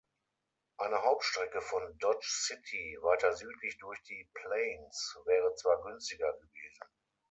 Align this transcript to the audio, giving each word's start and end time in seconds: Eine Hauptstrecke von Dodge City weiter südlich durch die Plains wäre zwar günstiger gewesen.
Eine 0.79 1.03
Hauptstrecke 1.03 1.61
von 1.61 1.83
Dodge 1.99 2.27
City 2.27 2.97
weiter 3.03 3.33
südlich 3.35 3.77
durch 3.77 4.01
die 4.09 4.27
Plains 4.33 5.15
wäre 5.27 5.53
zwar 5.53 5.79
günstiger 5.83 6.33
gewesen. 6.39 6.87